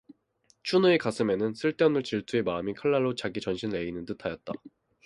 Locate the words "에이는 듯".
3.77-4.25